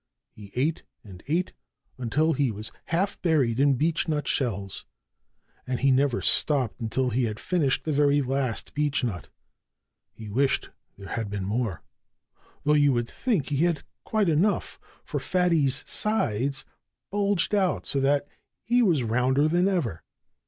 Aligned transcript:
He 0.31 0.51
ate 0.55 0.81
and 1.03 1.21
ate 1.27 1.53
until 1.99 2.33
he 2.33 2.49
was 2.49 2.71
half 2.85 3.21
buried 3.21 3.59
in 3.59 3.75
beechnut 3.77 4.27
shells. 4.27 4.83
And 5.67 5.81
he 5.81 5.91
never 5.91 6.23
stopped 6.23 6.81
until 6.81 7.11
he 7.11 7.25
had 7.25 7.39
finished 7.39 7.83
the 7.83 7.91
very 7.91 8.19
last 8.23 8.73
beechnut. 8.73 9.29
He 10.11 10.27
wished 10.27 10.71
there 10.97 11.09
had 11.09 11.29
been 11.29 11.45
more, 11.45 11.83
though 12.63 12.73
you 12.73 12.91
would 12.93 13.07
think 13.11 13.49
he 13.49 13.57
had 13.57 13.75
had 13.77 13.85
quite 14.03 14.27
enough, 14.27 14.79
for 15.05 15.19
Fatty's 15.19 15.83
sides 15.87 16.65
bulged 17.11 17.53
out 17.53 17.85
so 17.85 17.99
that 17.99 18.27
he 18.63 18.81
was 18.81 19.03
rounder 19.03 19.47
than 19.47 19.67
ever. 19.67 20.01